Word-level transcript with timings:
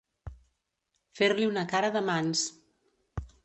Fer-li 1.21 1.47
una 1.51 1.67
cara 1.77 1.95
de 1.99 2.05
mans. 2.11 2.45